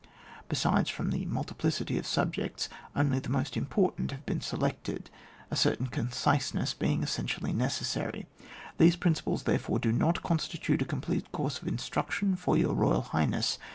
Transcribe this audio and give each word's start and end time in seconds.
Be 0.49 0.55
sides, 0.55 0.89
from 0.89 1.11
the 1.11 1.25
multiplicity 1.25 1.99
of 1.99 2.07
subjects, 2.07 2.69
only 2.95 3.19
the 3.19 3.29
most 3.29 3.55
important 3.55 4.09
have 4.09 4.25
been 4.25 4.41
se 4.41 4.57
lected, 4.57 5.11
a 5.51 5.55
certain 5.55 5.85
conciseness 5.85 6.73
being 6.73 7.03
essen 7.03 7.27
tially 7.27 7.53
necessary. 7.53 8.25
These 8.79 8.95
principles, 8.95 9.43
there 9.43 9.59
fore, 9.59 9.77
do 9.77 9.91
not 9.91 10.23
constitute 10.23 10.81
a 10.81 10.85
complete 10.85 11.31
course 11.31 11.61
of 11.61 11.67
instruction 11.67 12.35
for 12.35 12.57
your 12.57 12.73
Boyal 12.73 13.03
Highness. 13.03 13.59